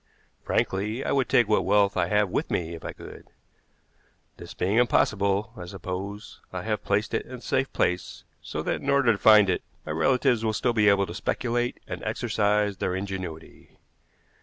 [0.41, 3.27] Frankly, I would take what wealth I have with me if I could.
[4.37, 8.81] This being impossible, I suppose, I have placed it in a safe place, so that,
[8.81, 12.77] in order to find it, my relatives will still be able to speculate and exercise
[12.77, 13.77] their ingenuity.